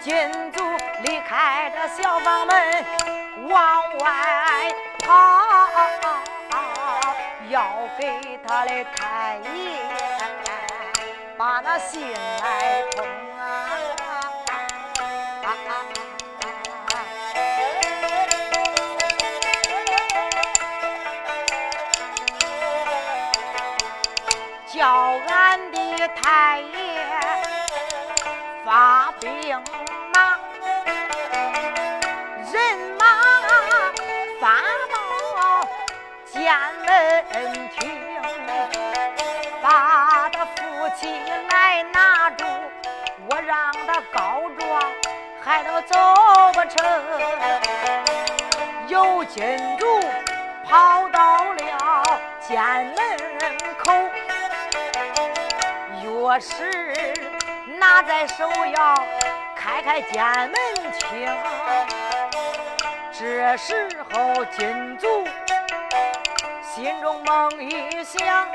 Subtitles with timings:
[0.00, 0.62] 金主
[1.02, 2.84] 离开这小房门
[3.48, 4.72] 往外
[5.04, 5.68] 跑，
[7.48, 9.80] 要给他的太爷
[11.36, 13.06] 把那信来通
[13.38, 13.42] 啊。
[24.66, 24.86] 叫
[25.28, 27.06] 俺的太爷
[28.62, 29.64] 发兵
[36.46, 36.54] 监
[36.86, 37.90] 门厅，
[39.60, 41.20] 把他扶起
[41.50, 42.44] 来拿住，
[43.28, 44.80] 我让他告状，
[45.42, 45.98] 害得走
[46.52, 46.78] 不成。
[48.86, 50.00] 有金主
[50.64, 52.62] 跑到了监
[52.94, 52.96] 门
[53.76, 53.92] 口。
[56.04, 56.54] 钥匙
[57.76, 59.04] 拿在手，要
[59.56, 60.54] 开开监门
[61.00, 61.28] 厅。
[63.10, 65.26] 这时候金主
[66.76, 68.46] 心中猛一想，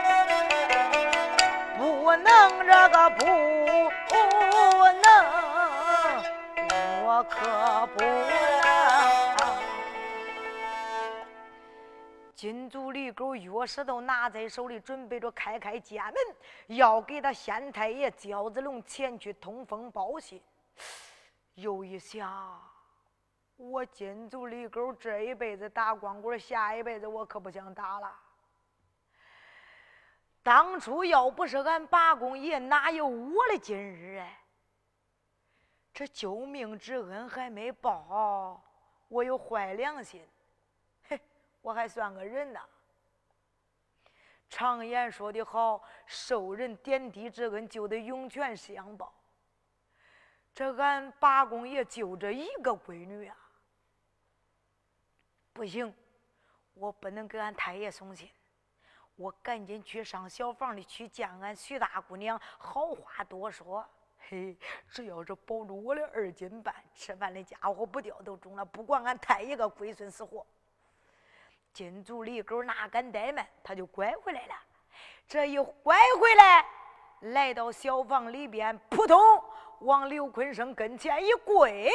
[1.76, 3.26] 不能这个不
[5.02, 5.10] 能，
[7.04, 9.42] 我可不能。
[12.36, 16.14] 金主李狗钥匙都拿在手里，准备着开开家门，
[16.78, 20.40] 要给他县太爷焦子龙前去通风报信。
[21.56, 22.62] 又一想，
[23.62, 28.12] 我金足李狗这一辈子打光棍，下一辈子我可不想打了。
[30.42, 34.40] 当初要不是俺八公爷，哪有我的今日哎？
[35.94, 38.64] 这救命之恩还没报，
[39.08, 40.28] 我有坏良心。
[41.08, 41.22] 嘿
[41.62, 42.60] 我还算个人呢。
[44.50, 49.14] 常言说的好，受人点滴之恩，就得涌泉相报。
[50.52, 53.38] 这俺八公爷就这一个闺女啊，
[55.54, 55.94] 不行，
[56.74, 58.30] 我不能给俺太爷送信，
[59.16, 63.86] 我赶紧去上小房里去见俺徐大姑娘，好话多说。
[64.30, 64.58] 嘿，
[64.88, 70.46] 只要是保住我的二斤半，吃饭的家伙不掉都中了，不管俺太爷个龟孙死活。
[71.74, 74.54] 金足李狗哪敢怠慢，他就拐回来了。
[75.28, 76.66] 这一拐回来，
[77.22, 79.20] 来到小房里边，扑通
[79.80, 81.90] 往刘坤生跟前一跪：“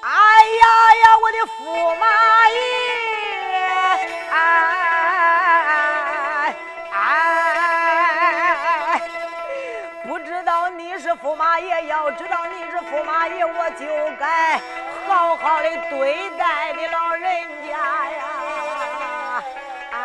[0.00, 0.64] 哎呀
[1.02, 2.06] 呀，我的驸马
[2.48, 2.56] 爷！
[4.30, 6.54] 哎
[6.92, 9.00] 哎，
[10.06, 13.86] 不知道你是驸马爷，要知道你是驸马爷，我就
[14.18, 14.60] 该。”
[15.08, 19.42] 好好的对待你老人家呀！
[19.90, 19.96] 哎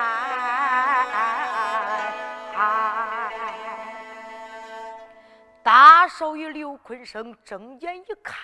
[5.62, 8.38] 大少爷刘坤生睁眼一看，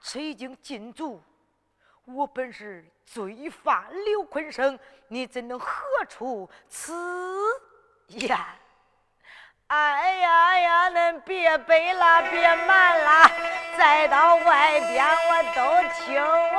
[0.00, 1.22] 此已经，禁足！
[2.06, 6.92] 我本是罪犯刘坤生，你怎能何出此
[8.08, 8.36] 言？
[9.68, 13.30] 哎呀呀，恁别背了，别瞒了，
[13.78, 15.60] 再到外边我都
[16.00, 16.58] 听完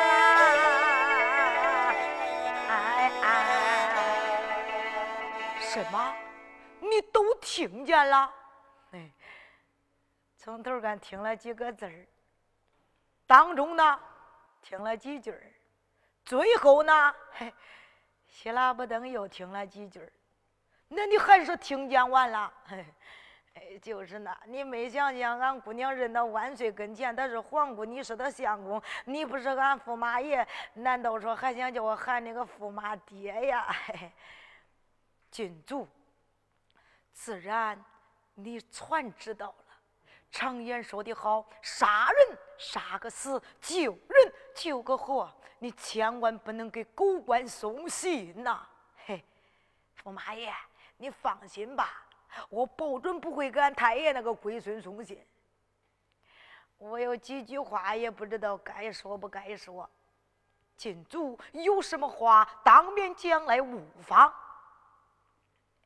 [0.00, 0.10] 了。
[2.68, 3.28] 哎哎，
[5.58, 6.14] 什么？
[6.80, 8.30] 你都听见了？
[8.90, 9.10] 哎，
[10.36, 12.06] 从头干听了几个字儿，
[13.30, 14.00] 当中呢
[14.60, 15.40] 听了几句儿，
[16.24, 17.54] 最后呢，嘿，
[18.26, 20.12] 希拉不登又听了几句儿。
[20.88, 22.52] 那你还是听见完了？
[23.54, 30.44] 哎，就是那，你没想想，俺姑娘认到万岁跟前，她是皇姑，你是她相公，你不是俺驸马爷，
[30.74, 33.72] 难道说还想叫我喊那个驸马爹呀？
[35.30, 35.86] 郡主，
[37.12, 37.80] 自然
[38.34, 39.69] 你全知道了。
[40.30, 48.66] 常言说的好，杀人杀个死，救人救个活，你千万不能给狗官送信呐！
[49.06, 49.24] 嘿，
[50.02, 50.52] 驸马爷。
[51.02, 52.04] 你放心吧，
[52.50, 55.18] 我保准不会给俺太爷那个龟孙送信。
[56.76, 59.88] 我有几句话也不知道该说不该说。
[60.76, 64.30] 禁足有什么话当面讲来无妨。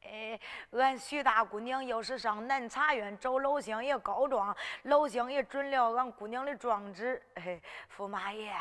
[0.04, 0.40] 哎，
[0.72, 7.20] 俺徐大姑娘要是上南茶园找老乡爷告状，老乡爷准了俺姑娘的状纸。
[7.34, 7.60] 哎，
[7.96, 8.52] 驸马爷，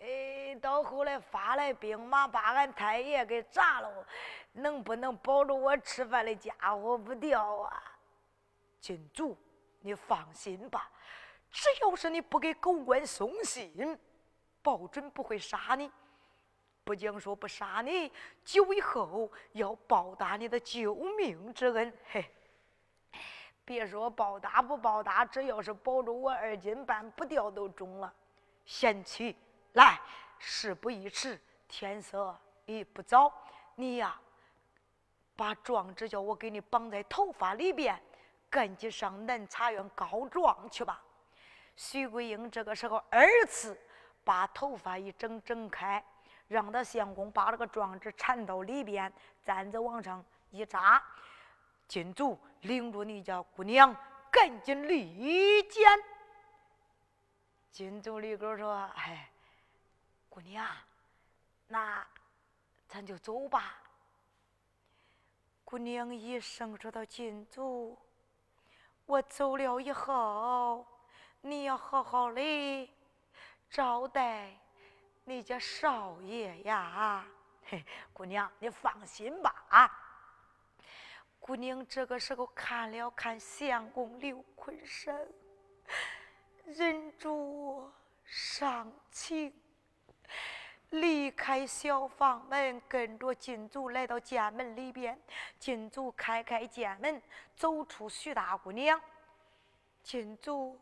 [0.00, 4.06] 哎，到后来发来兵马，把俺太爷给炸了，
[4.52, 7.82] 能不能保住我吃饭的家伙不掉啊？
[8.80, 9.36] 金主，
[9.80, 10.90] 你放心吧，
[11.50, 13.98] 只要是你不给狗官送信，
[14.62, 15.90] 保准不会杀你。
[16.84, 18.12] 不讲说不杀你，
[18.44, 21.92] 久以后要报答你的救命之恩。
[22.10, 22.30] 嘿，
[23.64, 28.12] 别说报答不报答，只要是保住我二斤半不掉都中了。
[28.66, 29.34] 贤妻，
[29.72, 29.98] 来，
[30.38, 33.32] 事不宜迟，天色已不早，
[33.76, 34.20] 你呀，
[35.34, 37.98] 把状纸叫我给你绑在头发里边，
[38.50, 41.02] 赶紧上南茶园告状去吧。
[41.76, 43.76] 徐桂英这个时候二次
[44.22, 46.04] 把头发一整整开。
[46.48, 49.12] 让他相公把这个状纸缠到里边，
[49.44, 51.02] 簪子往上一扎，
[51.88, 53.94] 金主领着你家姑娘
[54.30, 55.82] 赶紧离间。
[57.70, 59.30] 金主里哥说：“哎，
[60.28, 60.66] 姑娘，
[61.66, 62.06] 那
[62.86, 63.78] 咱就走吧。”
[65.64, 67.98] 姑娘一声说道：“金主，
[69.06, 70.86] 我走了以后，
[71.40, 72.90] 你要好好的
[73.68, 74.56] 招待。”
[75.24, 77.24] 你家少爷呀，
[77.64, 77.82] 嘿，
[78.12, 79.90] 姑娘，你放心吧啊！
[81.40, 85.26] 姑娘这个时候看了看相公刘坤生，
[86.64, 87.90] 忍住
[88.24, 89.52] 伤情，
[90.90, 95.18] 离开小房门，跟着金主来到家门里边。
[95.58, 97.22] 金主开开家门，
[97.56, 99.00] 走出徐大姑娘。
[100.02, 100.78] 金主，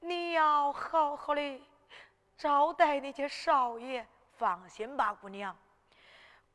[0.00, 1.62] 你要好好的。
[2.36, 5.56] 招待那些少爷，放心吧，姑娘。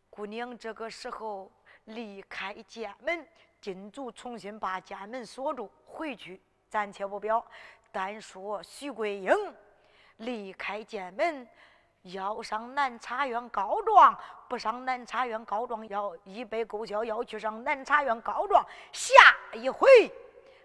[0.10, 1.52] 姑娘这个时候
[1.86, 3.28] 离开家门，
[3.60, 7.44] 金主重新把家门锁住，回去暂且不表。
[7.92, 9.34] 单说徐桂英
[10.18, 11.48] 离开家门，
[12.04, 14.18] 要上南茶园告状，
[14.48, 18.64] 不上南茶园告状，要一杯勾销，要去上南茶园告状。
[18.92, 19.14] 下
[19.54, 19.90] 一回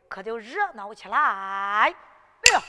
[0.08, 1.18] 可就热闹起来。
[1.18, 1.90] 哎
[2.52, 2.60] 呀，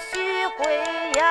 [0.00, 0.64] 徐桂
[1.14, 1.22] 英，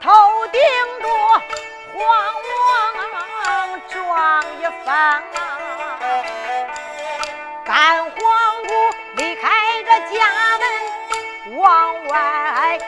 [0.00, 0.60] 头顶
[1.00, 1.08] 着
[1.92, 2.00] 黄
[2.52, 5.22] 黄撞一房，
[7.64, 8.14] 赶黄
[9.16, 10.64] 离开这家门
[11.58, 12.78] 往外。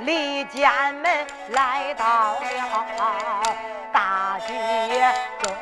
[0.00, 3.42] 离家门来到了
[3.92, 5.52] 大街中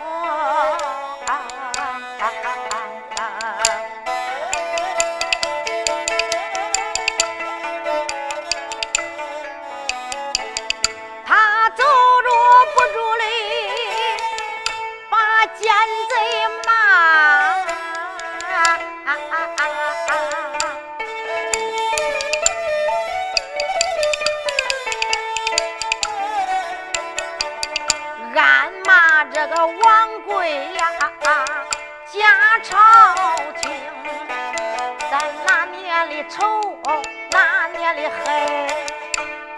[37.96, 38.24] 的很，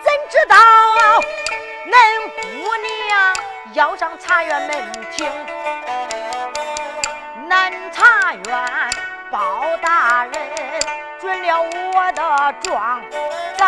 [0.03, 0.57] 怎知道
[1.87, 1.95] 恁
[2.35, 2.43] 姑
[2.77, 3.35] 娘
[3.73, 5.27] 要上茶园门庭，
[7.49, 8.45] 恁茶园
[9.31, 10.33] 包大人
[11.21, 13.03] 准了我的状，
[13.57, 13.67] 咱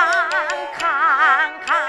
[0.78, 1.87] 看看。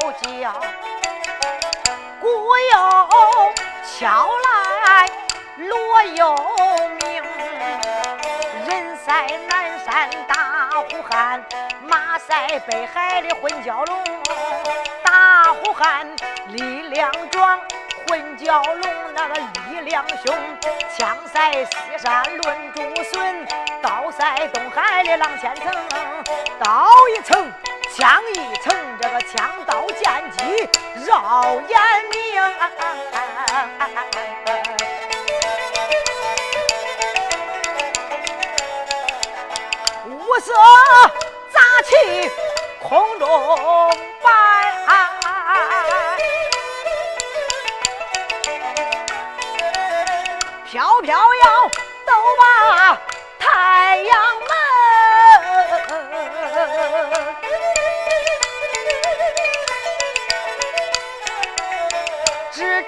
[0.00, 0.52] 叫，
[2.20, 3.52] 鼓又
[3.98, 5.06] 敲来，
[5.56, 6.34] 锣又
[7.00, 7.22] 鸣，
[8.66, 11.44] 人赛南山大呼喊，
[11.82, 14.04] 马赛北海的混蛟龙，
[15.02, 16.06] 大呼喊
[16.48, 17.58] 力量壮。
[18.08, 19.34] 混蛟龙那个
[19.70, 20.36] 力量凶，
[20.94, 23.46] 枪赛西山论竹笋，
[23.80, 25.72] 刀赛东海的浪千层，
[26.58, 27.50] 刀一层，
[27.94, 30.66] 枪一层，这个枪刀剑戟
[31.06, 31.78] 绕眼
[32.10, 32.16] 明，
[40.16, 40.54] 五色
[41.52, 42.30] 杂气
[42.80, 43.28] 空中
[44.22, 44.32] 摆。
[50.64, 51.70] 飘飘摇，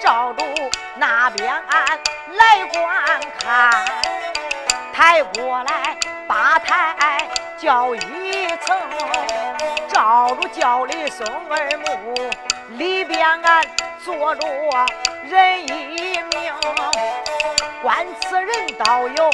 [0.04, 0.44] 照住
[0.96, 1.98] 那边岸
[2.34, 3.70] 来观看。
[4.92, 5.96] 抬过来
[6.28, 8.78] 八抬轿一层，
[9.88, 12.30] 照住轿里松儿木，
[12.76, 13.64] 里边岸
[14.04, 14.46] 坐着
[15.22, 16.54] 人一名。
[17.80, 19.30] 观此人倒有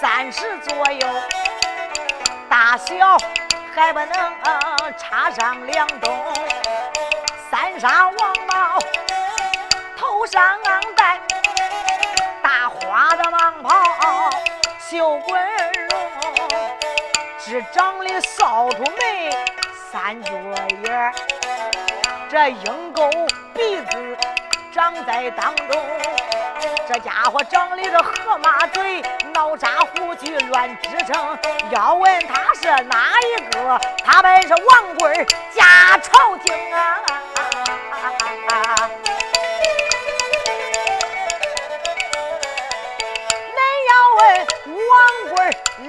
[0.00, 1.06] 三十左右，
[2.48, 3.18] 大小
[3.74, 4.34] 还不能
[4.96, 6.18] 插上两冬。
[7.50, 8.32] 三杀王，
[10.18, 10.42] 头上
[10.96, 11.20] 戴
[12.42, 14.28] 大花的蟒袍，
[14.80, 15.40] 绣滚
[15.90, 16.00] 绒，
[17.38, 19.30] 只长的扫帚眉，
[19.92, 20.32] 三角
[20.82, 21.14] 眼
[22.28, 23.08] 这鹰钩
[23.54, 24.18] 鼻子
[24.72, 25.86] 长在当中。
[26.88, 29.00] 这家伙长的这河马嘴，
[29.32, 31.38] 脑扎胡须乱支撑。
[31.70, 33.80] 要问他是哪一个？
[34.04, 37.00] 他本是王贵儿家朝廷啊！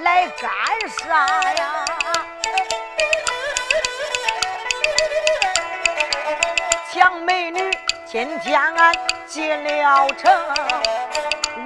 [0.02, 0.50] 来干
[0.88, 1.08] 啥
[1.52, 1.84] 呀？
[6.92, 7.70] 抢美女，
[8.04, 8.94] 今天俺
[9.26, 10.30] 进了城。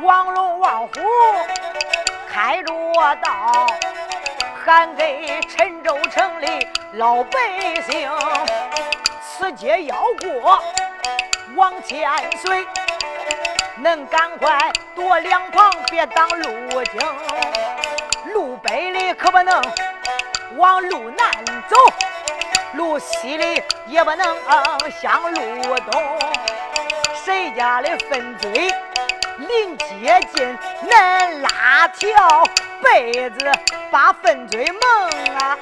[0.03, 0.93] 王龙王虎
[2.29, 2.73] 开着
[3.23, 3.67] 道，
[4.65, 7.39] 喊给陈州城里老百
[7.89, 8.11] 姓，
[9.23, 10.63] 此街要过
[11.57, 12.67] 往前随，
[13.83, 17.01] 恁赶快躲两旁，别挡路径。
[18.35, 19.63] 路北里可不能
[20.57, 21.31] 往路南
[21.69, 21.77] 走，
[22.73, 24.37] 路西里也不能
[25.01, 26.19] 向路东。
[27.25, 28.75] 谁家的粪堆？
[29.39, 32.45] 临接近，恁拉条
[32.83, 33.53] 被子
[33.91, 34.81] 把粪堆蒙
[35.37, 35.59] 啊！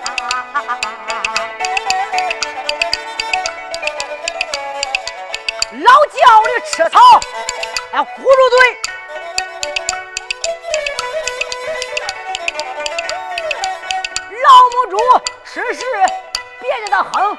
[5.72, 6.98] 老叫的吃草，
[7.92, 8.81] 哎，咕噜嘴，
[14.92, 14.98] 老母猪
[15.44, 15.84] 吃屎，
[16.60, 17.36] 别叫他哼。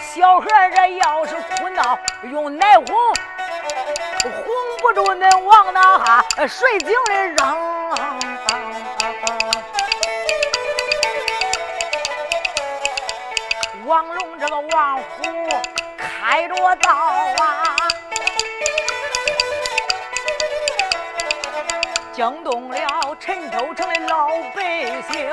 [0.00, 1.98] 小孩这要是哭闹，
[2.30, 2.86] 用奶哄。
[4.22, 4.44] 哄
[4.80, 6.94] 不住恁往那哈水井里
[7.34, 7.94] 扔，
[13.86, 15.04] 王龙这个王虎
[15.98, 17.76] 开着道啊，
[22.12, 22.76] 惊动了
[23.20, 25.30] 陈州城的老百姓。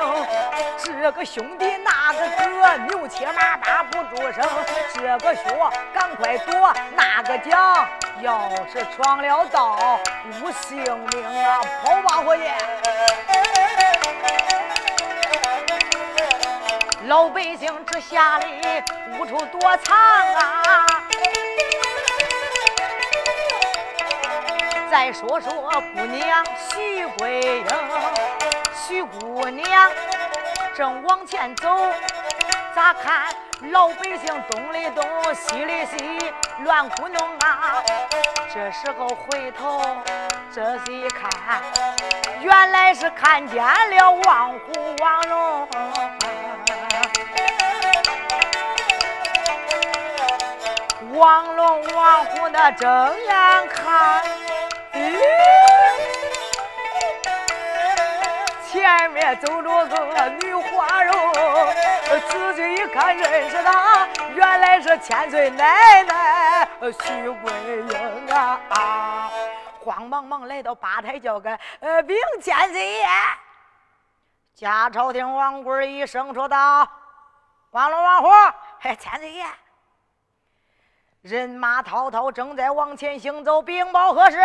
[0.76, 4.46] 这个兄弟那个哥，牛切马大不住声。
[4.94, 7.88] 这个说赶快躲，那个讲。
[8.20, 10.76] 要是闯了道，无性
[11.12, 11.60] 命啊！
[11.82, 12.42] 跑吧，伙计！
[17.04, 18.60] 老百姓这下里
[19.18, 20.97] 无处躲藏啊！
[24.90, 25.52] 再说说
[25.94, 27.66] 姑娘徐桂英，
[28.74, 29.90] 徐姑娘
[30.74, 31.68] 正往前走，
[32.74, 33.26] 咋看？
[33.70, 35.04] 老百姓东里东，
[35.34, 36.32] 西里西，
[36.64, 37.82] 乱哭弄啊！
[38.54, 39.82] 这时候回头
[40.50, 41.28] 仔细一看，
[42.40, 45.68] 原来是看见了王虎王龙。
[51.14, 52.88] 王龙王虎那睁
[53.26, 54.22] 眼看，
[58.70, 61.14] 前面走着个女花容。
[62.28, 69.30] 仔细一看，认识她，原来是千岁奶奶徐桂英啊，
[69.80, 73.06] 慌忙忙来到吧台叫个呃禀千岁爷。
[74.54, 76.88] 假朝廷王贵一声说道
[77.70, 78.28] ：“王龙王虎，
[78.80, 79.44] 嘿，千岁爷。”
[81.22, 83.60] 人马滔滔，正在往前行走。
[83.60, 84.38] 禀报何事？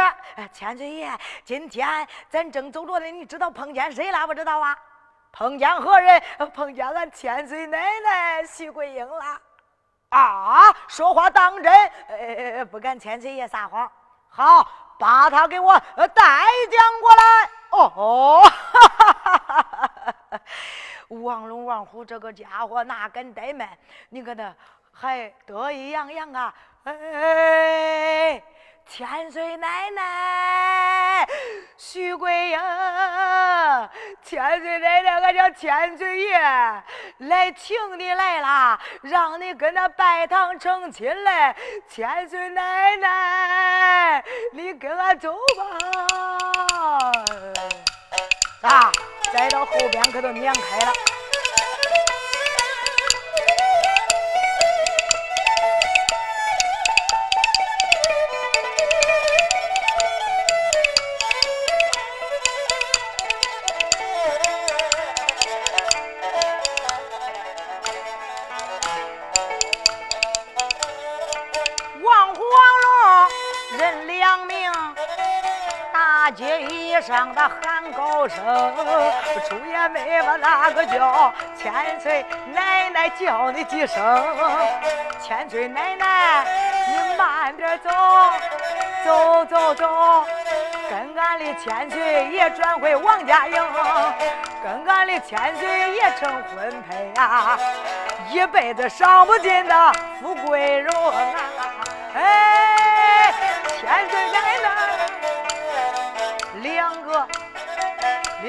[0.52, 1.12] 千岁爷，
[1.44, 4.26] 今天咱正走着呢，你知道碰见谁了？
[4.26, 4.76] 不知道啊？
[5.32, 6.22] 碰见何人？
[6.54, 9.40] 碰见俺千岁奶奶徐桂英了。
[10.10, 11.72] 啊，说话当真？
[12.08, 13.90] 呃，不敢千岁爷撒谎。
[14.28, 16.24] 好，把他给我带
[16.72, 17.50] 将过来。
[17.70, 18.50] 哦，哈
[18.98, 19.92] 哈哈哈
[20.32, 20.42] 哈！
[21.10, 23.70] 王龙、王虎这个家伙哪敢怠慢？
[24.10, 24.52] 你看他。
[24.94, 26.54] 还得意洋洋啊！
[26.86, 28.42] 哎，
[28.86, 31.28] 千岁奶奶，
[31.78, 32.60] 徐桂英，
[34.24, 36.40] 千岁奶奶，俺叫千岁爷
[37.18, 41.56] 来请你来了，让你跟那拜堂成亲来。
[41.90, 45.66] 千岁奶奶，你跟俺走吧。
[48.62, 48.92] 啊，
[49.34, 50.92] 再到后边可都撵开了。
[81.56, 84.24] 千岁奶奶叫你几声，
[85.22, 86.46] 千岁奶奶
[86.88, 87.90] 你慢点走，
[89.06, 90.26] 走走走，
[90.90, 93.64] 跟俺的千岁爷转回王家营，
[94.64, 97.58] 跟俺的千岁爷成婚配呀，
[98.30, 101.24] 一辈子伤不尽的富贵荣啊！
[102.16, 102.22] 哎，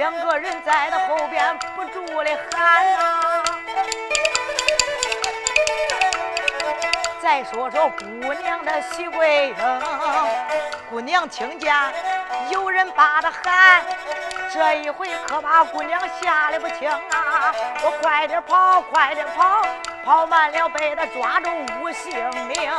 [0.04, 3.42] 两个人在他后边不住的喊呐。
[7.22, 9.82] 再说说姑娘的徐桂英，
[10.90, 11.74] 姑娘听见
[12.50, 13.82] 有人把她喊，
[14.52, 17.54] 这一回可把姑娘吓得不轻啊！
[17.82, 19.62] 我快点跑，快点跑！
[20.04, 21.48] 跑慢了，被他抓住
[21.80, 22.14] 无性
[22.46, 22.70] 命。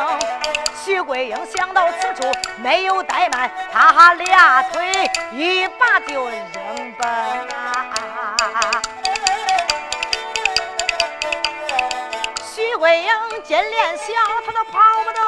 [0.76, 6.30] 徐桂英想到此处，没有怠慢，他俩腿一把就
[6.98, 8.82] 奔啊！
[12.44, 13.10] 徐桂英
[13.44, 14.06] 金链小，
[14.46, 15.24] 他都跑不动。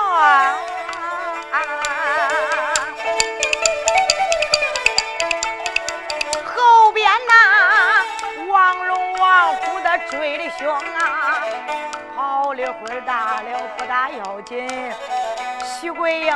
[6.45, 7.33] 后边呐，
[8.47, 11.43] 王龙王虎的追的凶啊！
[12.15, 14.93] 跑了会儿大了不大要紧，
[15.63, 16.33] 徐桂英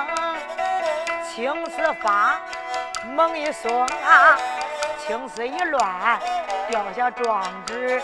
[1.28, 2.39] 青丝发
[3.06, 4.38] 猛一松啊，
[5.08, 6.20] 青丝一乱
[6.70, 8.02] 掉下状纸，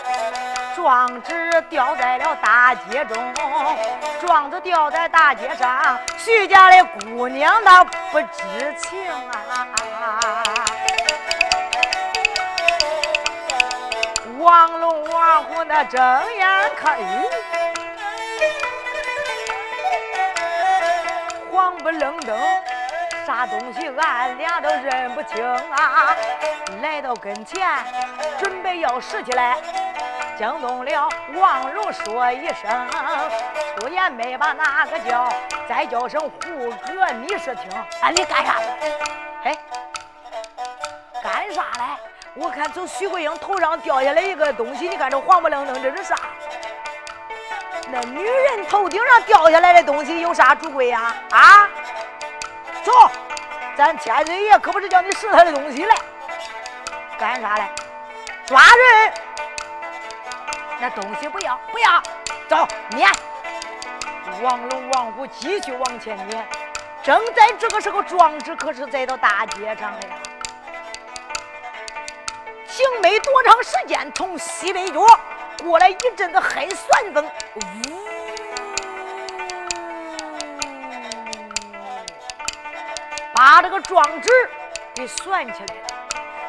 [0.74, 3.32] 状纸掉在了大街中，
[4.20, 10.44] 状子掉在大街上，徐家的姑娘那不知情啊，
[14.38, 16.00] 王龙王虎那睁
[16.34, 16.98] 眼看。
[21.50, 22.38] 黄不愣登，
[23.28, 26.16] 啥东西俺俩都认不清啊！
[26.80, 27.68] 来到跟前，
[28.38, 29.58] 准备要拾起来，
[30.38, 32.88] 惊动了王荣，说一声，
[33.76, 35.28] 出言没把哪个叫，
[35.68, 37.70] 再叫声胡哥，你是听？
[38.00, 38.54] 啊，你干啥？
[39.44, 39.54] 哎，
[41.22, 41.84] 干啥嘞？
[42.34, 46.16] 我看从徐桂英头上掉下来一个东西，你看这黄不愣登，这是啥？
[47.88, 51.14] 那女人头顶上掉下来的东西有啥主贵呀？
[51.30, 51.68] 啊，
[52.82, 52.92] 走，
[53.78, 55.94] 咱千岁爷可不是叫你拾他的东西来，
[57.16, 57.70] 干啥来？
[58.44, 59.12] 抓人！
[60.80, 62.02] 那东西不要，不要，
[62.48, 63.08] 走，撵！
[64.42, 66.44] 王龙、王虎继续往前撵。
[67.04, 70.16] 正在这个时候，壮志可是在到大街上了呀。
[72.66, 75.06] 停没多长时间，从西北角。
[75.62, 78.07] 过来一阵子黑旋风，呜，
[83.38, 84.50] 把这个状纸
[84.96, 85.86] 给算起来了。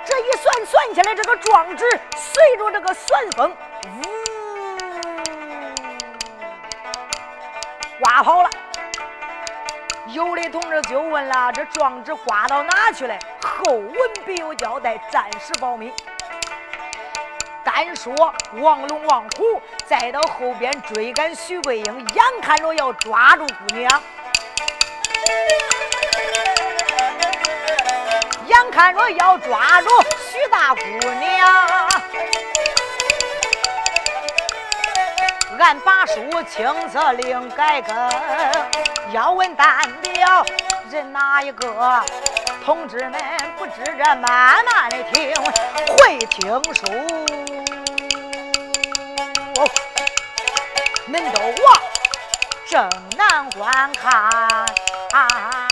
[0.04, 1.86] 这一算算起来，这个状纸
[2.18, 4.02] 随着这个旋风，呜，
[8.00, 8.50] 刮跑了。
[10.08, 13.16] 有的同志就问了：这状纸刮到哪去了？
[13.40, 13.94] 后文
[14.26, 15.94] 必有交代，暂时保密。
[17.64, 24.02] 单说王龙、王虎，再到后边追赶徐桂英，眼看着要抓住姑娘，
[28.80, 29.90] 看着要抓住
[30.32, 30.82] 徐大姑
[31.20, 31.46] 娘，
[35.60, 36.16] 俺把书
[36.50, 37.94] 青色另改更，
[39.12, 40.46] 要问单表
[40.90, 42.02] 人哪一个？
[42.64, 43.20] 同志们
[43.58, 45.34] 不知这慢慢的听，
[45.98, 46.86] 会听书，
[51.10, 51.82] 恁都往
[52.66, 54.10] 正南观看。
[55.12, 55.69] 啊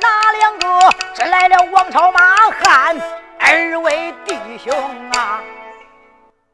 [0.00, 0.90] 哪两个？
[1.14, 2.96] 是来了王朝马汉
[3.38, 4.72] 二位弟兄
[5.12, 5.42] 啊！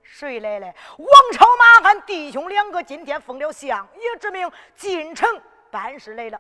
[0.03, 0.67] 谁来了？
[0.99, 5.29] 王朝马汉弟兄两个今天奉了相爷之命进城
[5.71, 6.39] 办事来了。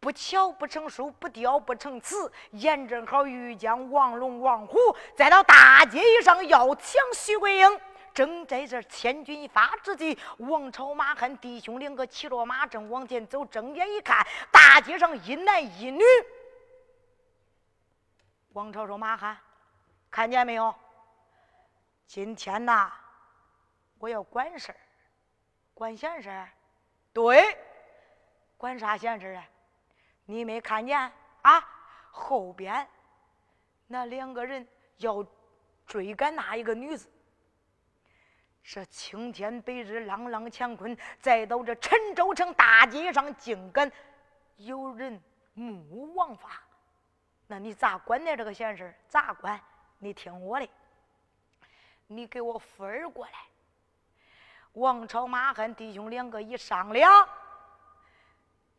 [0.00, 4.78] 不巧不成书，不雕不成词，眼正好遇见王龙、王虎，
[5.16, 7.80] 再到大街上要抢徐桂英。
[8.16, 16.02] 正在这千钧一发之际，王朝马汉弟兄两个骑着马正往前走，睁眼一看，大街上一男一女。
[18.54, 19.36] 王朝说：“马汉，
[20.10, 20.74] 看见没有？
[22.06, 22.90] 今天呐，
[23.98, 24.78] 我要管事儿，
[25.74, 26.48] 管闲事儿。
[27.12, 27.54] 对，
[28.56, 29.44] 管啥闲事儿啊？
[30.24, 30.98] 你没看见
[31.42, 31.68] 啊？
[32.10, 32.88] 后边
[33.86, 35.22] 那两个人要
[35.86, 37.12] 追赶那一个女子。”
[38.68, 43.88] 这青天白日，朗朗乾坤，再到这陈州城大街上，竟敢
[44.56, 45.22] 有人
[45.54, 46.60] 目无王法？
[47.46, 48.36] 那你咋管呢？
[48.36, 49.60] 这个闲事咋管？
[49.98, 50.68] 你听我的，
[52.08, 53.32] 你给我夫儿过来。
[54.72, 57.28] 王朝马汉弟兄两个一商量，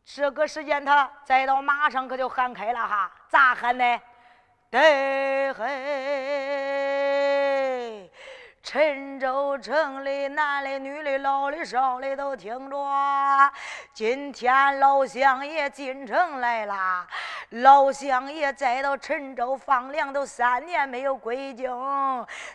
[0.04, 3.10] 这个时间他再到马上可就喊开了哈？
[3.28, 4.02] 咋喊呢？
[4.70, 5.64] 得嘿。
[8.70, 12.76] 陈州城里男的、女的、老的、少的都听着，
[13.94, 17.06] 今天老乡爷进城来啦。
[17.48, 21.66] 老乡爷再到陈州放粮都三年没有归京，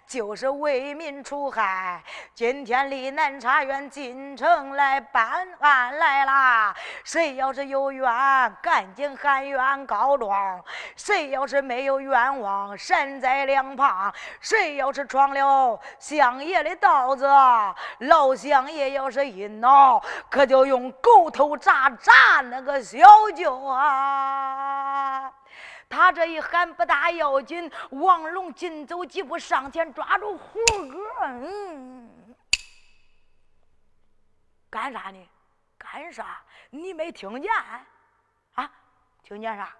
[0.05, 1.99] 就是为民除害。
[2.35, 6.75] 今天离南茶园进城来办案来啦。
[7.03, 8.05] 谁要是有冤，
[8.61, 10.61] 赶紧喊冤告状；
[10.95, 14.13] 谁要是没有冤枉，闪在两旁。
[14.39, 17.25] 谁要是闯了相爷的道子，
[17.99, 22.99] 老相爷要是一恼，可就用狗头铡铡那个小
[23.33, 25.31] 舅啊！
[25.87, 30.59] 他这一喊不大要紧，王龙紧走几步上前抓住胡
[30.91, 32.35] 哥，嗯，
[34.69, 35.29] 干啥呢？
[35.77, 36.41] 干啥？
[36.69, 37.49] 你没听见？
[38.55, 38.69] 啊？
[39.23, 39.73] 听见啥？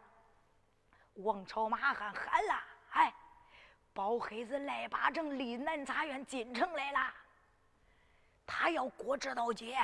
[1.15, 2.55] 王朝马汉喊了，
[2.91, 3.13] 哎，
[3.93, 7.13] 包黑子赖八成离南茶院进城来了，
[8.45, 9.77] 他要过这道街。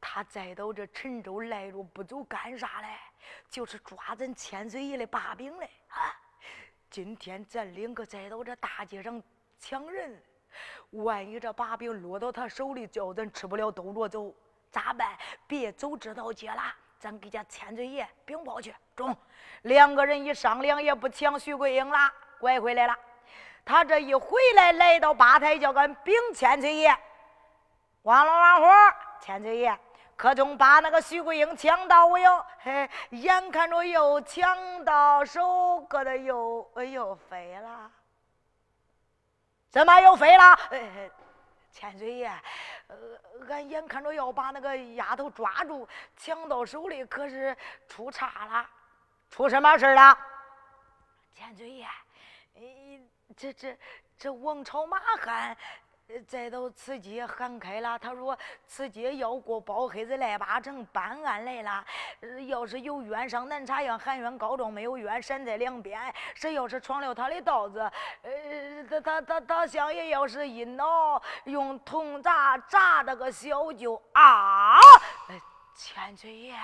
[0.00, 2.88] 他再到这陈州来着不走干啥嘞？
[3.48, 6.10] 就是抓咱千岁爷的把柄嘞啊！
[6.90, 9.22] 今天咱两个再到这大街上
[9.60, 10.20] 抢人，
[10.90, 14.34] 万一这把柄落到他手里，叫咱吃不了兜着走，
[14.72, 15.16] 咋办？
[15.46, 18.74] 别走这道街了，咱给家千岁爷禀报去。
[18.96, 19.16] 中，
[19.62, 22.98] 两个人一商量，也不抢徐桂英了，拐回来了。
[23.64, 26.92] 他这一回来，来到吧台，叫俺禀千岁爷，
[28.02, 28.66] 王老王虎，
[29.20, 29.78] 千岁爷。
[30.16, 37.90] 可中把那个徐桂英抢到我哟，嘿，眼看着又抢到手，搁的又又飞了，
[39.70, 40.58] 怎么又飞了？
[41.72, 42.30] 千岁爷，
[43.48, 47.56] 俺眼看着要把那个丫头抓住，抢到手里，可是
[47.88, 48.66] 出岔了，
[49.30, 50.18] 出什么事了？
[51.34, 51.86] 千岁爷，
[53.36, 53.78] 这这
[54.18, 55.56] 这王朝马汉。
[56.28, 61.82] 再到此街喊开了，他说此街要过包黑子赖八成办案来了。
[62.48, 66.12] 要是有冤上南茶院喊冤告状，没有冤闪在两边。
[66.34, 67.80] 谁要是闯了他的道子，
[68.22, 74.76] 呃，他他他他相爷要是一恼，用铜铡铡那个小舅啊，
[75.74, 76.54] 千岁爷，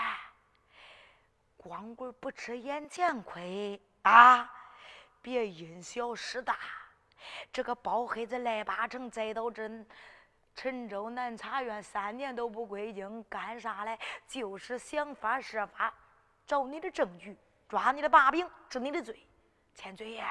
[1.57, 4.52] 光棍不吃眼前亏啊！
[5.28, 6.56] 别因小失大。
[7.52, 9.68] 这个包黑子赖八成再到这
[10.54, 13.98] 陈州南茶院三年都不归京，干啥嘞？
[14.26, 15.92] 就是想法设法
[16.46, 17.36] 找你的证据，
[17.68, 19.22] 抓你的把柄，治你的罪。
[19.74, 20.24] 千岁爷，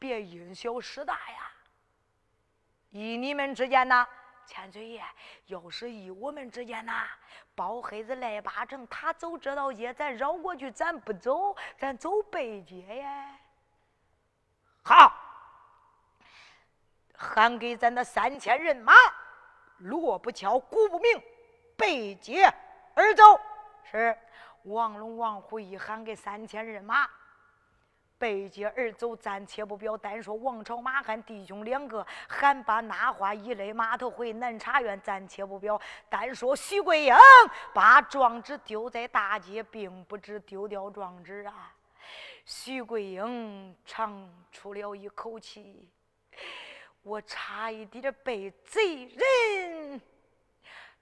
[0.00, 1.52] 别因小失大呀！
[2.90, 4.04] 依你们之间呐，
[4.46, 5.04] 千岁爷，
[5.46, 7.06] 要是依我们之间呐，
[7.54, 13.38] 包黑子赖八成，他走这道街，咱绕过去，咱不走，咱走北街呀。
[14.90, 15.12] 好，
[17.14, 18.92] 喊给咱的三千人马，
[19.78, 21.22] 锣不敲，鼓不鸣，
[21.76, 22.52] 背街
[22.96, 23.22] 而走。
[23.88, 24.18] 是
[24.64, 27.08] 王龙、王虎一喊给三千人马。
[28.18, 29.96] 背街而走，暂且不表。
[29.96, 35.80] 单说王朝、马汉弟兄两个，喊把那话一勒码头回南茶院，暂且不表。
[36.08, 37.14] 单说徐桂英
[37.72, 41.72] 把状纸丢在大街，并不知丢掉状纸啊。
[42.44, 45.88] 徐桂英长出了一口气，
[47.02, 50.00] 我差一点被贼人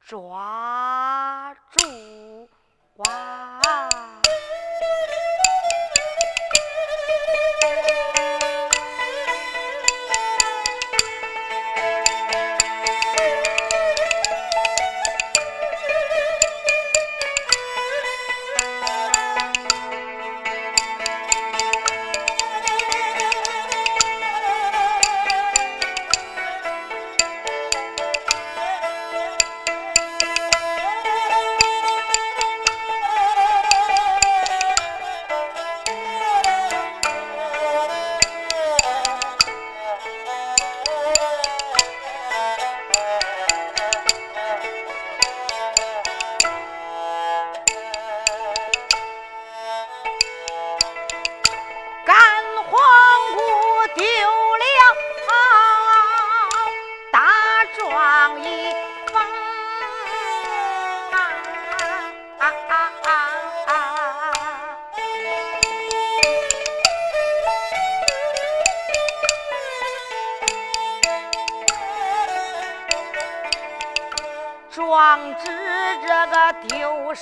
[0.00, 2.48] 抓住
[2.96, 3.60] 哇！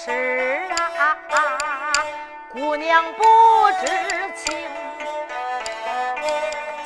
[0.07, 1.93] 事啊
[2.53, 3.25] 姑娘不
[3.81, 3.87] 知
[4.37, 4.57] 情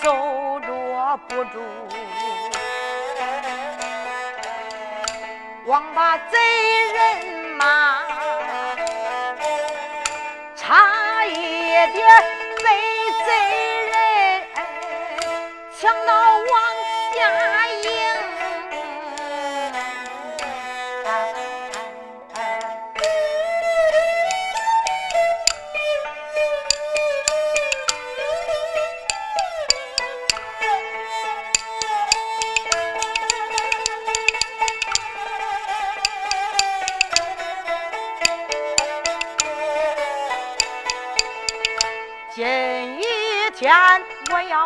[0.01, 1.61] 走着不住。
[5.67, 6.39] 枉把贼
[6.95, 7.99] 人骂
[10.57, 11.93] 差一点
[12.65, 12.65] 被
[13.27, 13.29] 贼
[13.85, 14.43] 人
[15.79, 16.47] 抢到王
[17.15, 18.00] 家营。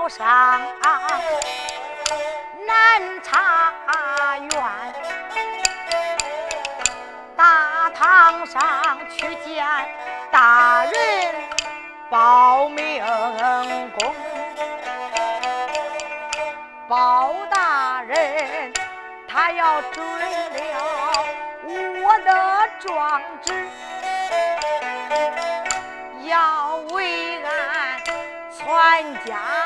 [0.08, 0.60] 上
[2.66, 3.64] 南茶
[4.38, 4.50] 院，
[7.34, 8.60] 大堂上
[9.10, 9.66] 去见
[10.30, 10.92] 大人
[12.10, 13.02] 报名
[13.98, 14.14] 功。
[16.86, 18.72] 包大人
[19.26, 21.24] 他要准了
[22.02, 23.66] 我的状纸，
[26.24, 28.02] 要为俺
[28.52, 29.63] 全家。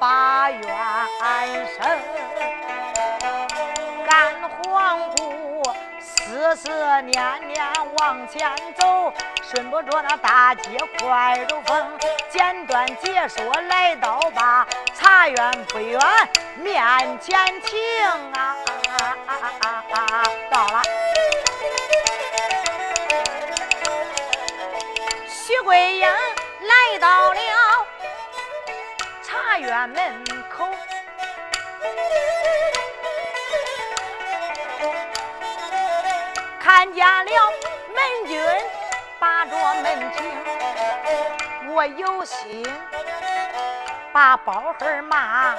[0.00, 0.62] 把冤
[1.76, 1.86] 生，
[4.06, 5.62] 干黄姑
[6.00, 7.12] 思思念
[7.46, 7.62] 念
[7.98, 11.98] 往前走，顺不着那大街快如风。
[12.30, 16.00] 简短解说来到吧茶园不远
[16.56, 16.82] 面
[17.20, 17.78] 前停
[18.32, 18.56] 啊，
[20.50, 20.82] 到了。
[25.28, 27.39] 徐桂英来到了。
[29.60, 30.68] 院门口
[36.58, 37.32] 看见了
[37.94, 38.40] 门军
[39.18, 42.66] 把着门庭，我有心
[44.12, 45.54] 把包黑骂，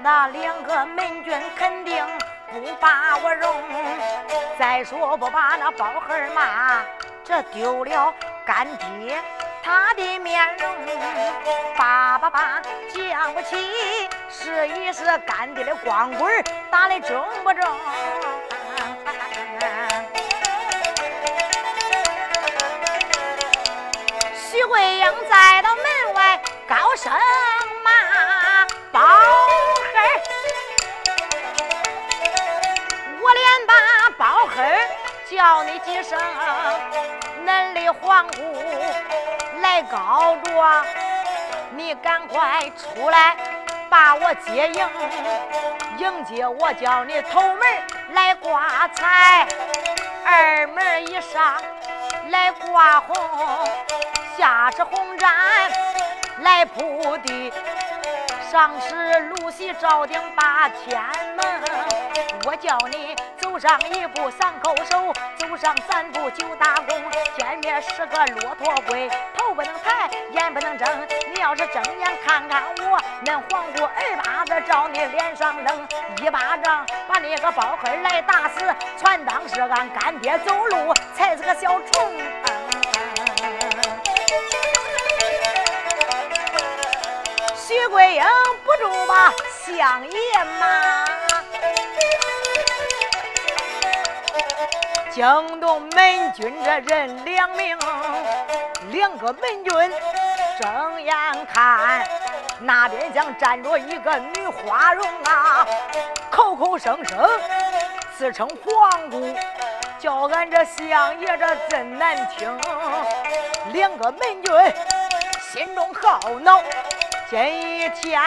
[0.00, 2.04] 那两个门军肯定
[2.52, 3.52] 不把我容。
[4.58, 6.82] 再说不把那包黑骂，
[7.24, 9.20] 这丢了干爹。
[9.64, 10.76] 他的面容，
[11.76, 12.60] 叭叭叭
[12.92, 13.56] 讲不起，
[14.28, 17.64] 试一试干爹的光棍打的中不中？
[24.50, 27.12] 徐桂英在到门外高声
[27.84, 29.00] 骂：“包
[29.94, 30.00] 黑，
[33.20, 34.56] 我连把包黑
[35.30, 36.18] 叫你几声，
[37.46, 38.42] 恁的黄姑。”
[39.72, 40.84] 来告状，
[41.70, 43.34] 你赶快出来
[43.88, 44.86] 把我接应，
[45.96, 47.60] 迎接我叫你头门
[48.10, 49.48] 来挂彩，
[50.26, 51.54] 二门一上
[52.28, 53.16] 来挂红。
[54.36, 55.26] 下是红毡
[56.40, 57.50] 来铺地，
[58.52, 61.02] 上是露西照顶八天
[61.34, 61.62] 门。
[62.44, 67.00] 我叫你走上一步三叩首，走上三步九打躬。
[67.34, 70.86] 前面是个骆驼龟，头不能抬，眼不能睁。
[71.32, 75.88] 你要是睁眼看看我，恁黄姑二巴子照你脸上扔，
[76.22, 78.60] 一巴掌把你个包黑来打死。
[78.98, 82.12] 全当是俺干爹走路踩是个小虫。
[87.72, 88.22] 徐桂英
[88.66, 89.32] 不住吧，
[89.64, 91.06] 相爷骂，
[95.10, 97.78] 惊动门军这人两名，
[98.90, 99.72] 两个门军
[100.60, 101.16] 睁眼
[101.50, 102.06] 看，
[102.60, 105.66] 那边厢站着一个女花容啊，
[106.30, 107.26] 口口声声
[108.18, 109.34] 自称皇姑，
[109.98, 112.54] 叫俺这相爷这真难听，
[113.72, 114.74] 两个门军
[115.54, 116.62] 心中好恼。
[117.32, 118.20] 今一天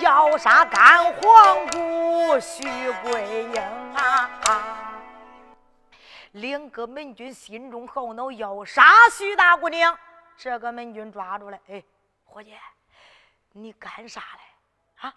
[0.00, 2.64] 要杀干皇姑徐
[3.04, 3.62] 桂英
[3.94, 5.00] 啊！
[6.32, 8.82] 两个门军心中好恼，要杀
[9.16, 9.96] 徐大姑娘。
[10.36, 11.80] 这个门军抓住了，哎，
[12.24, 12.56] 伙计，
[13.52, 15.06] 你干啥嘞？
[15.06, 15.14] 啊，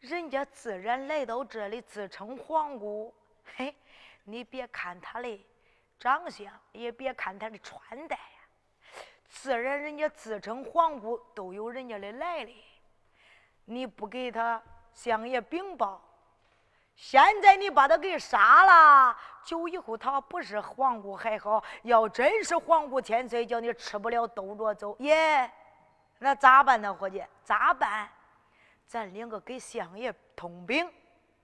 [0.00, 3.14] 人家自然来到这里，自称皇姑。
[3.54, 3.76] 嘿，
[4.24, 5.46] 你别看他的
[6.00, 8.18] 长相，也别看他的穿戴。
[9.34, 12.62] 自然，人家自称皇姑都有人家的来历。
[13.64, 16.00] 你不给他相爷禀报，
[16.94, 24.96] 现在你把他给杀了，就以后他不是皇姑还好；要真是皇姑千岁，叫你吃不了兜着走。
[25.00, 25.50] 耶，
[26.18, 27.22] 那咋办呢，伙计？
[27.42, 28.08] 咋办？
[28.86, 30.88] 咱两个给相爷通禀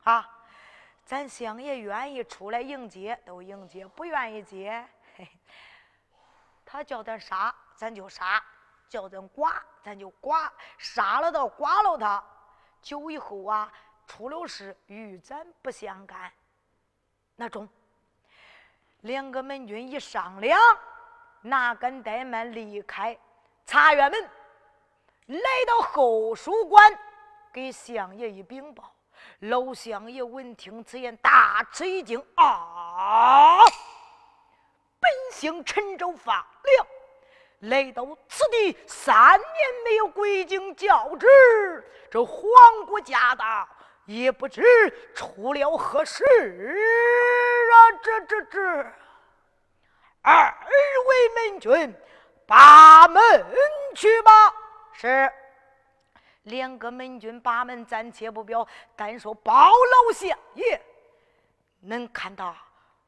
[0.05, 0.27] 啊！
[1.05, 5.29] 咱相爷愿意出来迎接，都迎接；不愿意接， 嘿，
[6.65, 7.53] 他叫咱杀。
[7.81, 8.45] 咱就杀，
[8.91, 9.51] 叫咱剐，
[9.83, 12.23] 咱就剐，杀了他剐了他，
[12.83, 13.73] 久以后啊，
[14.07, 16.31] 出了事与咱不相干。
[17.37, 17.67] 那中，
[19.01, 20.61] 两个门军一商量，
[21.41, 23.19] 哪敢怠慢，离开
[23.65, 24.31] 茶园门，
[25.29, 26.99] 来到后书馆，
[27.51, 28.93] 给相爷一禀报。
[29.39, 33.61] 老相爷闻听此言，大吃一惊啊！
[35.01, 36.87] 本姓陈州发亮。
[37.61, 39.49] 来到此地三年
[39.85, 41.27] 没有归京教旨，
[42.11, 42.43] 这皇
[42.87, 43.69] 姑驾到，
[44.07, 44.63] 也不知
[45.15, 47.75] 出了何事啊！
[48.03, 48.61] 这这这，
[50.23, 50.55] 二
[51.07, 51.95] 位门军，
[52.47, 53.23] 把门
[53.95, 54.31] 去吧。
[54.95, 55.31] 是，
[56.45, 58.67] 两个门军把门暂且不表，
[58.97, 60.81] 单说包老相爷，
[61.81, 62.57] 能看到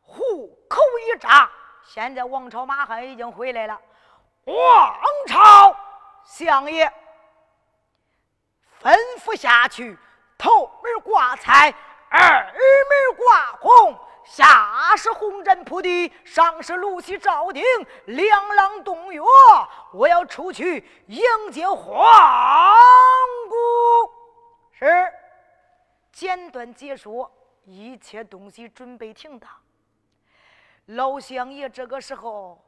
[0.02, 1.50] 虎口一扎。
[1.86, 3.80] 现在王朝马汉已经回来了。
[4.44, 5.76] 王朝
[6.24, 6.92] 相爷
[8.80, 9.96] 吩咐下去，
[10.36, 11.72] 头门挂彩，
[12.10, 17.62] 二门挂红，下是红毡铺地，上是露西照顶，
[18.06, 19.22] 两廊洞月。
[19.92, 21.22] 我要出去迎
[21.52, 22.74] 接皇
[23.48, 24.12] 姑。
[24.72, 25.12] 是，
[26.10, 27.30] 简短解说，
[27.64, 29.48] 一切东西准备停当。
[30.86, 32.60] 老相爷这个时候。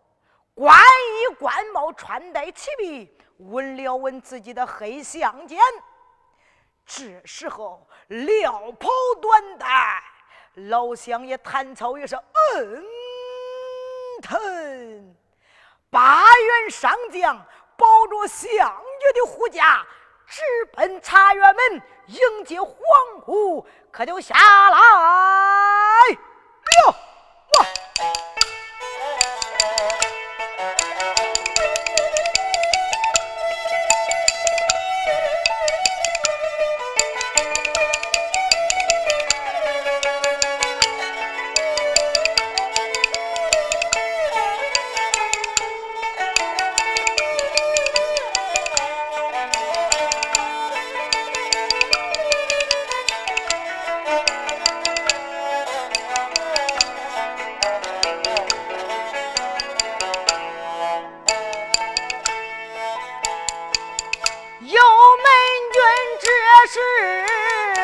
[0.55, 5.59] 官衣官帽，穿戴齐备，闻了闻自己的黑相间。
[6.87, 8.89] 这时候，料袍
[9.21, 10.03] 短带，
[10.55, 12.85] 老乡也弹草也是嗯
[14.23, 15.17] 疼。
[15.91, 17.37] 八员上将
[17.77, 19.85] 抱着相爷的护驾，
[20.27, 20.41] 直
[20.73, 22.75] 奔茶园门迎接皇
[23.25, 24.35] 姑，可就下
[24.71, 26.19] 来了。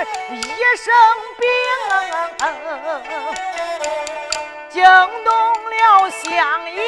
[0.03, 0.43] 一
[0.77, 0.93] 声
[1.39, 1.45] 病，
[4.71, 4.83] 惊
[5.25, 5.31] 动
[5.71, 6.81] 了乡野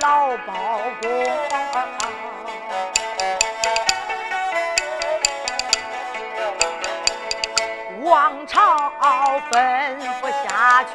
[0.00, 1.06] 老包公，
[8.04, 8.90] 王朝
[9.50, 9.54] 吩
[10.22, 10.82] 咐下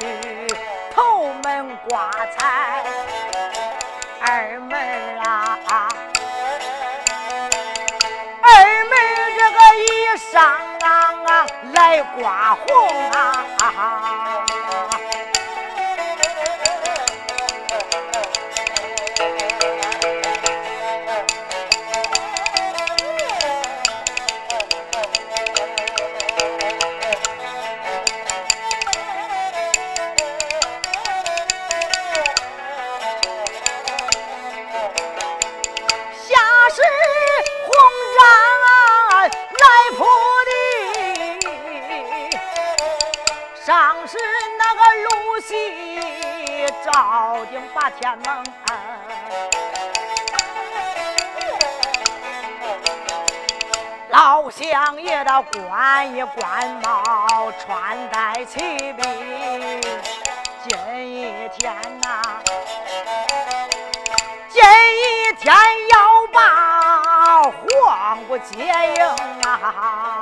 [0.92, 2.82] 头门挂彩，
[4.20, 4.72] 二门
[5.20, 5.58] 啊。
[8.44, 8.48] 二
[8.84, 8.92] 门
[9.38, 9.86] 这个一
[10.32, 10.32] 上
[11.72, 14.46] 来刮红啊！
[46.84, 48.44] 照定把天门，
[54.08, 59.80] 老乡爷的官衣官帽，穿戴齐备。
[60.64, 60.76] 今
[61.08, 62.22] 一天呐，
[64.48, 65.54] 今一天
[65.92, 68.56] 要把黄姑接
[68.96, 69.04] 应
[69.48, 70.20] 啊！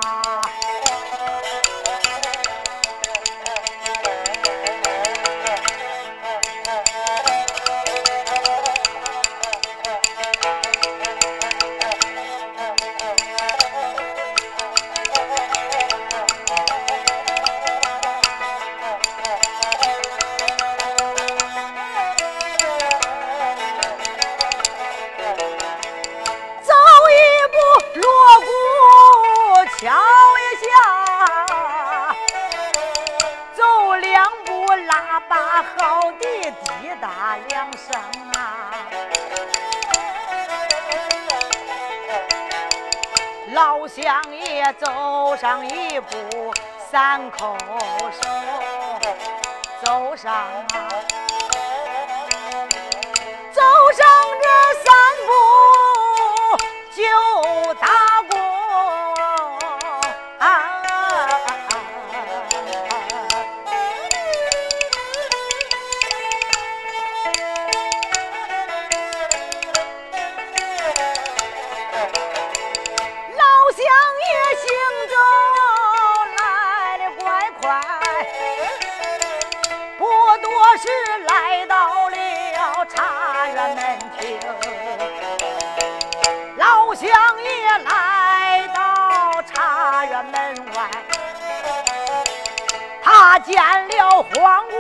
[93.39, 93.57] 见
[93.89, 94.75] 了皇姑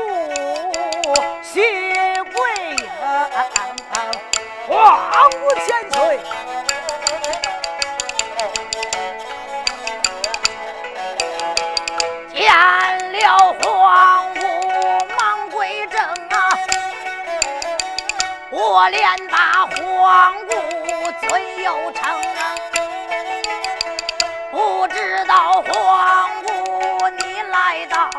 [1.43, 1.61] 徐
[2.25, 2.41] 贵
[2.71, 2.77] 英，
[4.67, 5.37] 皇姑
[5.67, 6.21] 千岁。
[12.33, 12.43] 见
[13.13, 14.41] 了皇姑
[15.17, 16.59] 忙跪正啊，
[18.51, 20.55] 我连把皇姑
[21.21, 22.55] 尊又称啊，
[24.51, 28.11] 不知道皇姑你来到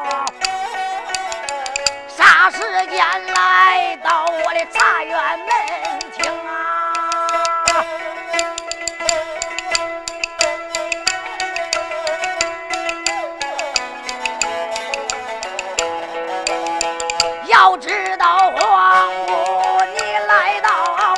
[2.07, 2.49] 啥。
[2.51, 2.57] 时
[2.87, 2.99] 间
[3.33, 5.47] 来到我的茶园门
[6.11, 6.49] 厅啊，
[17.45, 19.31] 要知道黄姑
[19.95, 21.13] 你来到，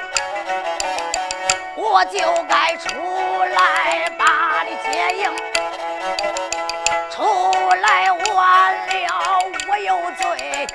[1.75, 2.89] 我就该出
[3.55, 5.31] 来把你接应，
[7.15, 7.21] 出
[7.79, 9.39] 来晚了
[9.69, 10.67] 我有罪。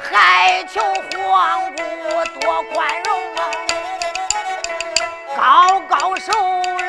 [0.00, 0.80] 还求
[1.22, 1.82] 皇姑
[2.40, 3.38] 多宽容啊！
[5.36, 6.32] 高高手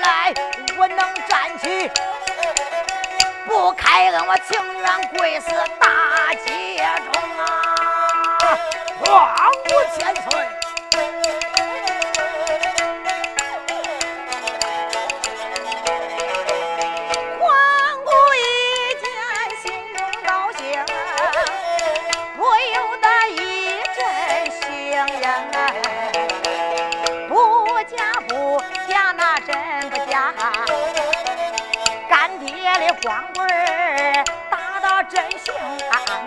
[0.01, 0.33] 来，
[0.77, 1.91] 我能站起，
[3.45, 7.45] 不开恩，我情愿跪死大街中啊！
[9.01, 9.35] 皇
[9.65, 9.69] 姑
[9.99, 10.60] 千岁。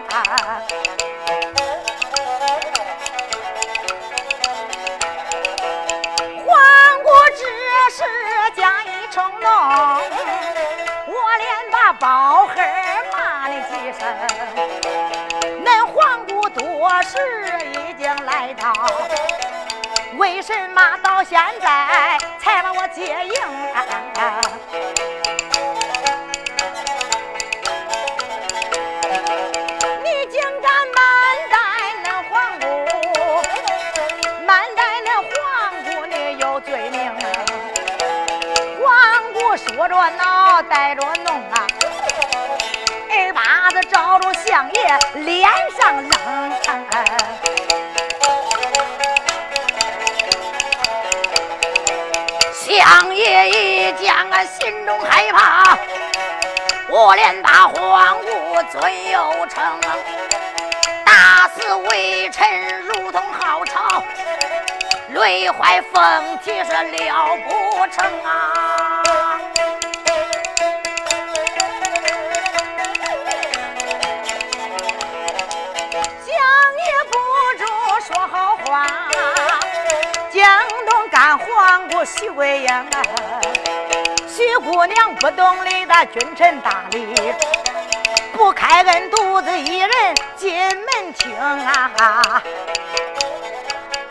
[0.09, 0.15] 还
[7.03, 7.43] 我这
[7.91, 7.99] 是
[8.57, 9.51] 假意成龙，
[11.07, 12.55] 我连把包黑
[13.13, 14.03] 骂你几声。
[15.65, 17.13] 恁黄姑多时
[17.73, 18.73] 已经来到，
[20.17, 23.35] 为什么到现在才把我接应？
[24.95, 25.04] 说
[40.75, 41.67] 带着弄啊，
[43.09, 45.49] 二把子照着相爷脸
[45.79, 46.11] 上扔。
[52.53, 55.79] 相爷一见俺心中害怕，
[56.89, 59.81] 我连把皇姑尊又称，
[61.05, 64.03] 打死微臣如同好草，
[65.11, 68.84] 累坏凤体是了不成啊！
[82.05, 83.41] 徐桂英啊，
[84.29, 87.15] 徐姑娘不懂礼的君臣大礼，
[88.33, 89.91] 不开恩独自一人
[90.37, 92.43] 进门听啊！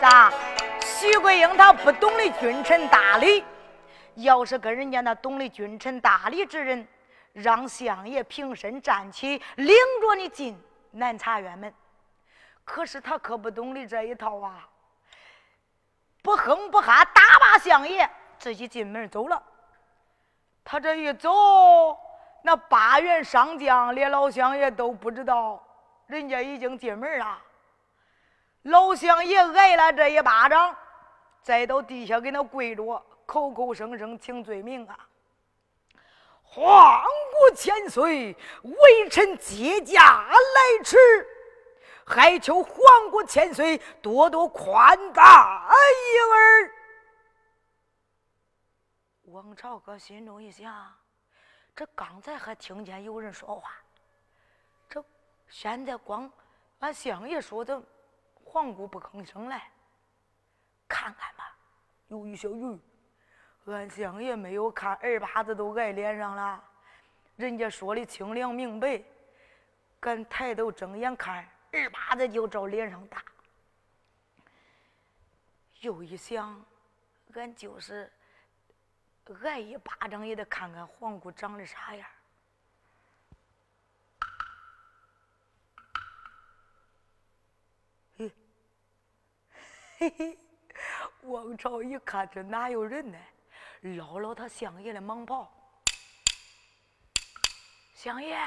[0.00, 0.32] 咋？
[0.80, 3.44] 徐桂英她不懂得君臣大礼，
[4.16, 6.88] 要是跟人家那懂得君臣大礼之人，
[7.32, 11.72] 让相爷平身站起，领着你进南茶院门。
[12.64, 14.68] 可是他可不懂得这一套啊！
[16.24, 19.40] 不哼不哈，打把相爷自己进门走了。
[20.64, 21.30] 他这一走，
[22.42, 25.62] 那八员上将连老相爷都不知道，
[26.06, 27.38] 人家已经进门了。
[28.62, 30.74] 老相爷挨了这一巴掌，
[31.42, 34.98] 再到地下给他跪着，口口声声请罪名啊！
[36.42, 37.04] 皇
[37.38, 40.96] 国千岁，微臣接驾来迟。
[42.06, 42.76] 还求皇
[43.10, 46.72] 姑千岁多多宽大一儿。
[49.24, 50.92] 王朝哥心中一想：
[51.74, 53.72] 这刚才还听见有人说话，
[54.88, 55.04] 这
[55.48, 56.30] 现在光
[56.80, 57.82] 俺相爷说的，
[58.44, 59.70] 皇姑不吭声来，
[60.86, 61.56] 看看吧。
[62.08, 62.78] 有一小鱼，
[63.64, 66.62] 俺相爷没有看，二把子都挨脸上了。
[67.36, 69.02] 人家说的清凉明白，
[69.98, 71.48] 敢抬头睁眼看。
[71.74, 73.20] 二把子就照脸上打，
[75.80, 76.64] 又一想，
[77.34, 78.10] 俺就是
[79.42, 82.08] 挨一巴掌也得看看皇姑长得啥样。
[88.16, 88.32] 嘿，
[89.98, 90.38] 嘿嘿，
[91.22, 93.18] 王朝一看这哪有人呢？
[93.96, 95.52] 捞捞他相爷的蟒袍，
[97.94, 98.38] 相爷，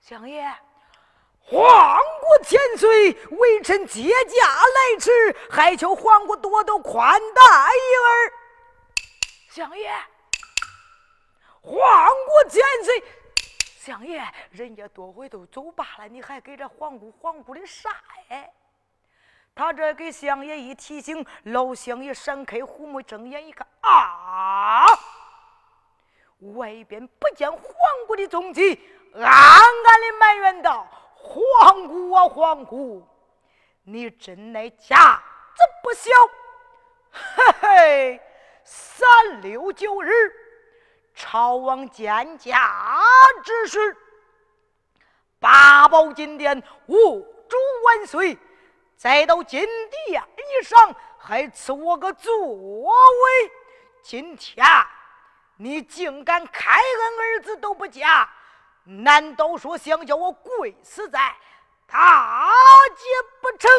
[0.00, 0.50] 相爷。
[1.50, 5.10] 皇姑千岁，微臣接驾来迟，
[5.50, 8.32] 还求皇姑多多宽待一儿。
[9.50, 9.90] 相爷，
[11.60, 13.02] 皇姑千岁，
[13.80, 17.90] 相爷，人家多回都走罢了，你还给这皇姑皇姑的啥
[18.28, 18.48] 哎？
[19.52, 24.86] 他这给相爷一提醒，老相爷闪开虎目，睁眼一看，啊，
[26.54, 27.60] 外边不见皇
[28.06, 28.80] 姑的踪迹，
[29.16, 30.86] 暗暗的埋怨道。
[31.22, 33.06] 皇姑啊，皇姑，
[33.84, 35.22] 你真乃家
[35.54, 36.10] 子不小，
[37.10, 38.20] 嘿嘿！
[38.64, 40.32] 三六九日，
[41.14, 43.00] 朝王见驾
[43.42, 43.96] 之时，
[45.38, 48.38] 八宝金殿，五主万岁，
[48.96, 49.66] 再到金
[50.06, 53.52] 殿以上，还赐我个座位。
[54.02, 54.64] 今天
[55.56, 58.28] 你竟敢开恩儿子都不嫁！
[58.84, 61.34] 难道说想叫我跪死在
[61.86, 62.50] 大
[62.96, 63.04] 街
[63.40, 63.70] 不成？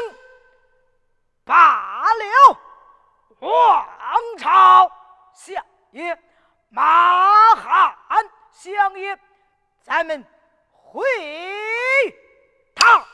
[1.44, 2.58] 罢了，
[3.40, 4.92] 王朝
[5.34, 6.18] 相爷、
[6.70, 7.96] 马汉
[8.52, 9.18] 相爷，
[9.82, 10.24] 咱们
[10.72, 11.04] 回
[12.76, 13.06] 堂啊！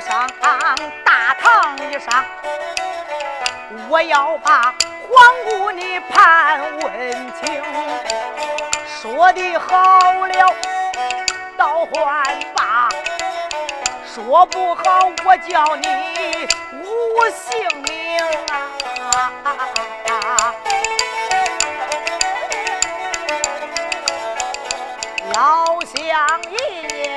[0.00, 0.28] 上
[1.04, 2.24] 大堂一上，
[3.88, 7.62] 我要把皇姑你盘问清，
[8.86, 10.54] 说的好了。
[11.56, 12.24] 倒换
[12.54, 12.88] 吧，
[14.14, 15.88] 说不好我叫你
[16.80, 18.20] 无姓名
[20.06, 20.54] 啊！
[25.34, 25.96] 老乡
[26.50, 27.16] 爷，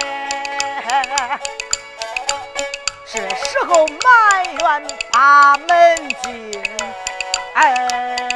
[3.12, 6.64] 是时候埋怨把门进，
[7.56, 8.31] 哎。